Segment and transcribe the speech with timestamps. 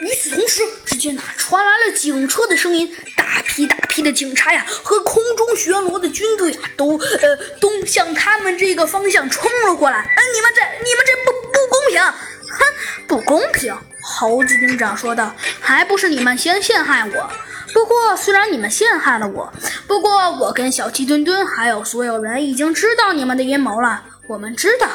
[0.00, 9.98] 与此同时，只见呐传来了警车的声音，大批大批的警察呀和空中巡逻的军队啊都呃都向他们这个方向冲了过来。
[9.98, 12.02] 哎，你们这你们这不不公平！
[12.02, 12.64] 哼，
[13.06, 13.76] 不公平！
[14.02, 17.30] 猴子警长说道：“还不是你们先陷害我。
[17.76, 19.52] 不过虽然你们陷害了我，
[19.86, 24.88] 不过我跟小鸡墩墩还有所有人已经知道你们的阴谋了。”我们知道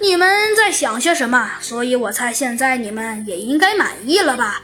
[0.00, 4.62] 你们在想些什么，所以我猜现在你们也应该满意了吧？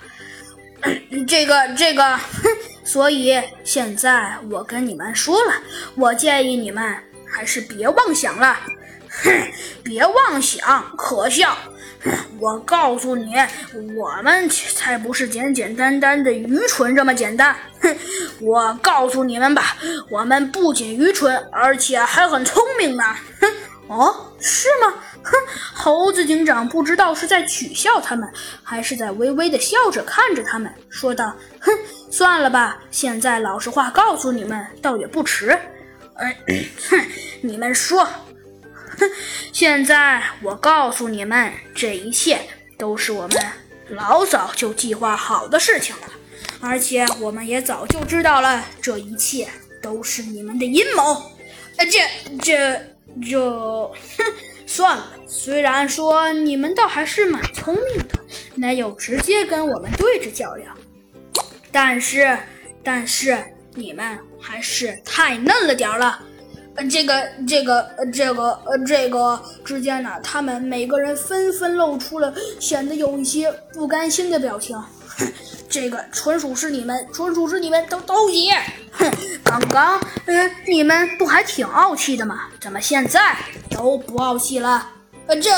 [1.27, 2.48] 这个这个，哼！
[2.84, 5.52] 所以现在我跟你们说了，
[5.97, 8.56] 我建议你们还是别妄想了。
[9.23, 9.30] 哼，
[9.84, 11.56] 别妄想，可笑！
[12.38, 13.34] 我告诉你，
[13.96, 17.56] 我们才不是简简单单的愚蠢这么简单。
[17.80, 17.96] 哼，
[18.42, 19.77] 我告诉你们吧，
[20.10, 23.02] 我们不仅愚蠢，而且还很聪明呢。
[23.41, 23.48] 哼。
[23.86, 24.95] 哦，是吗？
[25.22, 25.33] 哼，
[25.74, 28.27] 猴子警长不知道是在取笑他们，
[28.62, 31.70] 还是在微微的笑着看着他们，说道：“哼，
[32.10, 35.50] 算了吧，现在老实话告诉你们，倒也不迟。
[36.14, 36.34] 哎，
[36.89, 36.98] 哼，
[37.42, 38.08] 你们说，
[38.98, 39.11] 哼
[39.53, 42.41] 现在我告诉你们，这一切
[42.78, 43.39] 都是我们
[43.89, 46.09] 老早就计划好的事情了，
[46.61, 49.48] 而且我们也早就知道了，这一切
[49.83, 51.33] 都是你们的阴谋。
[51.77, 52.01] 呃，这
[52.42, 52.81] 这。”
[53.31, 54.25] 就哼，
[54.67, 55.12] 算了。
[55.29, 58.19] 虽然说你们倒还是蛮聪明的，
[58.56, 60.77] 没有直接跟我们对着较量，
[61.70, 62.36] 但是，
[62.83, 63.39] 但是
[63.75, 66.20] 你们还是太嫩了点儿了。
[66.77, 74.77] 呃，这个，这个，呃这个，呃，这个之间呢，他们每个人纷纷露出了显得有一些不甘心的表情。
[75.17, 75.33] 哼
[75.69, 78.50] 这个纯属是你们，纯属是你们都都急。
[78.92, 79.11] 哼，
[79.45, 82.48] 刚刚，嗯，你们不还挺傲气的吗？
[82.61, 83.36] 怎么现在
[83.70, 84.91] 都不傲气了？
[85.27, 85.50] 呃，这。